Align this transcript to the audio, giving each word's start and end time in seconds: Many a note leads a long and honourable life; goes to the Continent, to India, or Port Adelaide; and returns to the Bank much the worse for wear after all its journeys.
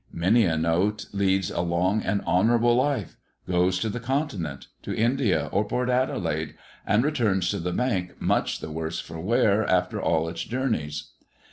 Many 0.11 0.45
a 0.45 0.57
note 0.57 1.05
leads 1.13 1.51
a 1.51 1.61
long 1.61 2.01
and 2.01 2.21
honourable 2.21 2.73
life; 2.73 3.17
goes 3.47 3.77
to 3.77 3.87
the 3.87 3.99
Continent, 3.99 4.65
to 4.81 4.95
India, 4.95 5.47
or 5.51 5.63
Port 5.63 5.91
Adelaide; 5.91 6.55
and 6.87 7.03
returns 7.03 7.51
to 7.51 7.59
the 7.59 7.71
Bank 7.71 8.19
much 8.19 8.61
the 8.61 8.71
worse 8.71 8.99
for 8.99 9.19
wear 9.19 9.63
after 9.69 10.01
all 10.01 10.27
its 10.27 10.43
journeys. 10.43 11.11